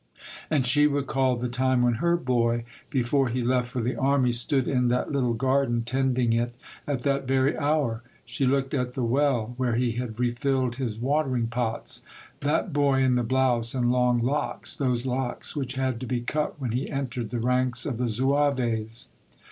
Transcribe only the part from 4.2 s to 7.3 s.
stood in that little garden, tending it, at that